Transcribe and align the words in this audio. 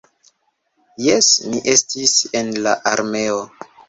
Jes, 1.07 1.27
mi 1.51 1.61
estis 1.73 2.13
en 2.39 2.49
la 2.69 2.73
armeo. 2.93 3.37